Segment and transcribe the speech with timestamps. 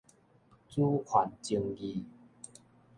[0.67, 2.03] 主權爭議